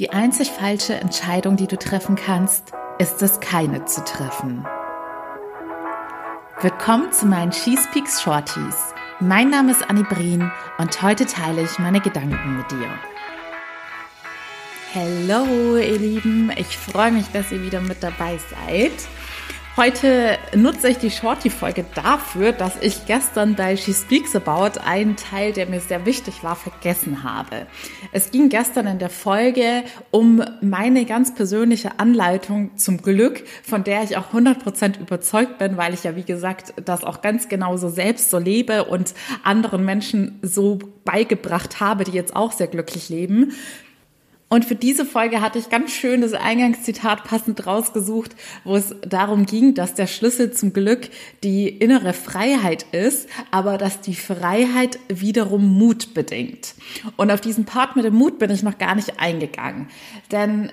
[0.00, 4.64] Die einzig falsche Entscheidung, die du treffen kannst, ist es, keine zu treffen.
[6.62, 8.94] Willkommen zu meinen Cheese Peaks Shorties.
[9.20, 12.88] Mein Name ist Annie Brien und heute teile ich meine Gedanken mit dir.
[14.94, 16.50] Hallo, ihr Lieben.
[16.56, 18.92] Ich freue mich, dass ihr wieder mit dabei seid.
[19.76, 25.52] Heute nutze ich die Shorty-Folge dafür, dass ich gestern bei She Speaks About einen Teil,
[25.52, 27.68] der mir sehr wichtig war, vergessen habe.
[28.10, 34.02] Es ging gestern in der Folge um meine ganz persönliche Anleitung zum Glück, von der
[34.02, 38.28] ich auch 100% überzeugt bin, weil ich ja, wie gesagt, das auch ganz genauso selbst
[38.28, 43.52] so lebe und anderen Menschen so beigebracht habe, die jetzt auch sehr glücklich leben.
[44.52, 49.46] Und für diese Folge hatte ich ganz schön das Eingangszitat passend rausgesucht, wo es darum
[49.46, 51.08] ging, dass der Schlüssel zum Glück
[51.44, 56.74] die innere Freiheit ist, aber dass die Freiheit wiederum Mut bedingt.
[57.16, 59.86] Und auf diesen Part mit dem Mut bin ich noch gar nicht eingegangen.
[60.32, 60.72] Denn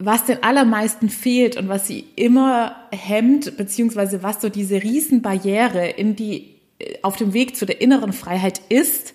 [0.00, 6.16] was den allermeisten fehlt und was sie immer hemmt, beziehungsweise was so diese Riesenbarriere in
[6.16, 6.56] die,
[7.02, 9.14] auf dem Weg zu der inneren Freiheit ist,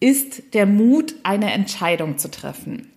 [0.00, 2.88] ist der Mut, eine Entscheidung zu treffen.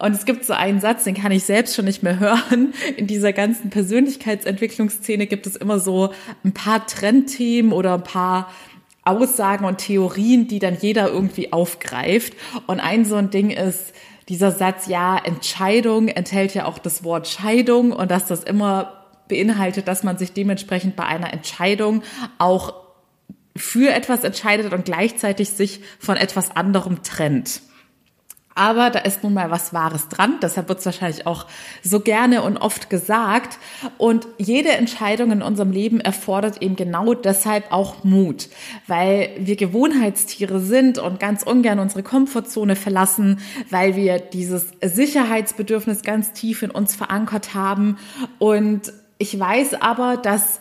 [0.00, 2.72] Und es gibt so einen Satz, den kann ich selbst schon nicht mehr hören.
[2.96, 6.12] In dieser ganzen Persönlichkeitsentwicklungsszene gibt es immer so
[6.42, 8.50] ein paar Trendthemen oder ein paar
[9.04, 12.34] Aussagen und Theorien, die dann jeder irgendwie aufgreift.
[12.66, 13.92] Und ein so ein Ding ist,
[14.28, 19.86] dieser Satz, ja, Entscheidung enthält ja auch das Wort Scheidung und dass das immer beinhaltet,
[19.86, 22.02] dass man sich dementsprechend bei einer Entscheidung
[22.38, 22.74] auch
[23.56, 27.62] für etwas entscheidet und gleichzeitig sich von etwas anderem trennt.
[28.60, 30.34] Aber da ist nun mal was Wahres dran.
[30.42, 31.46] Deshalb wird es wahrscheinlich auch
[31.82, 33.58] so gerne und oft gesagt.
[33.96, 38.50] Und jede Entscheidung in unserem Leben erfordert eben genau deshalb auch Mut,
[38.86, 46.34] weil wir Gewohnheitstiere sind und ganz ungern unsere Komfortzone verlassen, weil wir dieses Sicherheitsbedürfnis ganz
[46.34, 47.96] tief in uns verankert haben.
[48.38, 50.60] Und ich weiß aber, dass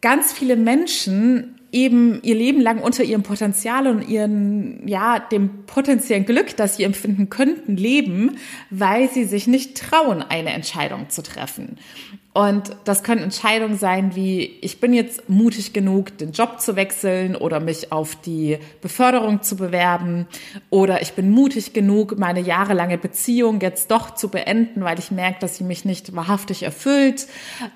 [0.00, 6.24] ganz viele Menschen eben ihr Leben lang unter ihrem Potenzial und ihren, ja, dem potenziellen
[6.24, 8.36] Glück, das sie empfinden könnten, leben,
[8.70, 11.76] weil sie sich nicht trauen, eine Entscheidung zu treffen.
[12.34, 17.36] Und das können Entscheidungen sein wie, ich bin jetzt mutig genug, den Job zu wechseln
[17.36, 20.26] oder mich auf die Beförderung zu bewerben.
[20.68, 25.38] Oder ich bin mutig genug, meine jahrelange Beziehung jetzt doch zu beenden, weil ich merke,
[25.38, 27.28] dass sie mich nicht wahrhaftig erfüllt.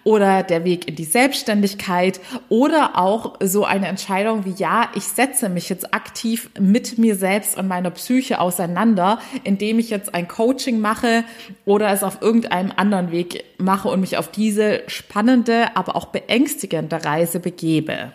[0.03, 2.19] Oder der Weg in die Selbstständigkeit.
[2.49, 7.57] Oder auch so eine Entscheidung wie, ja, ich setze mich jetzt aktiv mit mir selbst
[7.57, 11.23] und meiner Psyche auseinander, indem ich jetzt ein Coaching mache
[11.65, 16.07] oder es auf irgendeinem anderen Weg mache und mich auf die diese spannende, aber auch
[16.07, 18.13] beängstigende Reise begebe.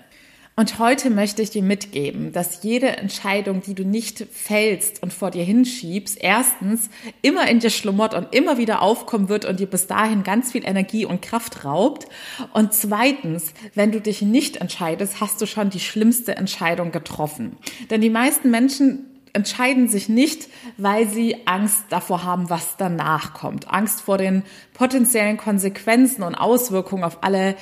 [0.55, 5.29] Und heute möchte ich dir mitgeben, dass jede Entscheidung, die du nicht fällst und vor
[5.29, 6.89] dir hinschiebst, erstens
[7.21, 10.65] immer in dir schlummert und immer wieder aufkommen wird und dir bis dahin ganz viel
[10.65, 12.07] Energie und Kraft raubt.
[12.53, 17.57] Und zweitens, wenn du dich nicht entscheidest, hast du schon die schlimmste Entscheidung getroffen.
[17.91, 23.67] Denn die meisten Menschen entscheiden sich nicht, weil sie Angst davor haben, was danach kommt.
[23.69, 27.55] Angst vor den potenziellen Konsequenzen und Auswirkungen auf alle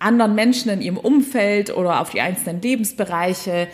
[0.00, 3.68] anderen Menschen in ihrem Umfeld oder auf die einzelnen Lebensbereiche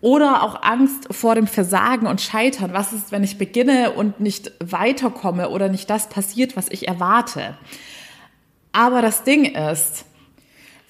[0.00, 2.72] oder auch Angst vor dem Versagen und Scheitern.
[2.72, 7.56] Was ist, wenn ich beginne und nicht weiterkomme oder nicht das passiert, was ich erwarte?
[8.72, 10.06] Aber das Ding ist,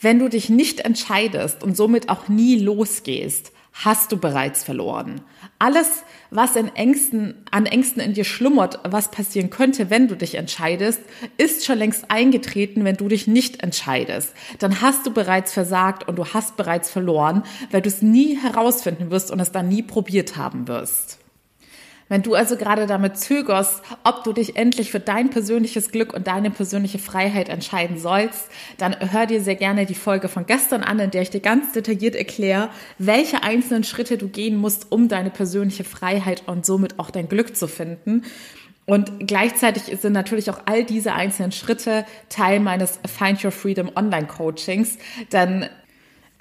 [0.01, 5.21] wenn du dich nicht entscheidest und somit auch nie losgehst, hast du bereits verloren.
[5.59, 10.37] Alles, was in Ängsten, an Ängsten in dir schlummert, was passieren könnte, wenn du dich
[10.37, 11.01] entscheidest,
[11.39, 14.33] ist schon längst eingetreten, wenn du dich nicht entscheidest.
[14.61, 17.43] Dann hast du bereits versagt und du hast bereits verloren,
[17.73, 21.19] weil du es nie herausfinden wirst und es dann nie probiert haben wirst.
[22.09, 26.27] Wenn du also gerade damit zögerst, ob du dich endlich für dein persönliches Glück und
[26.27, 30.99] deine persönliche Freiheit entscheiden sollst, dann hör dir sehr gerne die Folge von gestern an,
[30.99, 35.31] in der ich dir ganz detailliert erkläre, welche einzelnen Schritte du gehen musst, um deine
[35.31, 38.23] persönliche Freiheit und somit auch dein Glück zu finden.
[38.87, 44.27] Und gleichzeitig sind natürlich auch all diese einzelnen Schritte Teil meines Find Your Freedom Online
[44.27, 44.99] Coachings,
[45.33, 45.71] denn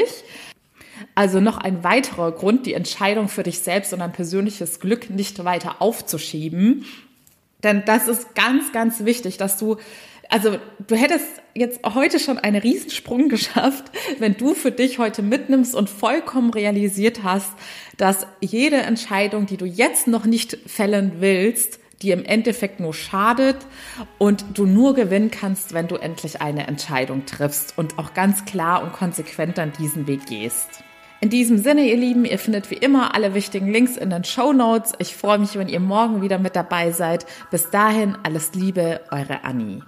[1.15, 5.43] Also noch ein weiterer Grund, die Entscheidung für dich selbst und dein persönliches Glück nicht
[5.45, 6.85] weiter aufzuschieben.
[7.63, 9.77] Denn das ist ganz, ganz wichtig, dass du
[10.29, 13.85] also du hättest jetzt heute schon einen Riesensprung geschafft,
[14.19, 17.51] wenn du für dich heute mitnimmst und vollkommen realisiert hast,
[17.97, 23.57] dass jede Entscheidung, die du jetzt noch nicht fällen willst, die im Endeffekt nur schadet
[24.17, 28.83] und du nur gewinnen kannst, wenn du endlich eine Entscheidung triffst und auch ganz klar
[28.83, 30.83] und konsequent dann diesen Weg gehst.
[31.21, 34.53] In diesem Sinne, ihr Lieben, ihr findet wie immer alle wichtigen Links in den Show
[34.53, 34.93] Notes.
[34.99, 37.25] Ich freue mich, wenn ihr morgen wieder mit dabei seid.
[37.51, 39.81] Bis dahin, alles Liebe, eure Annie.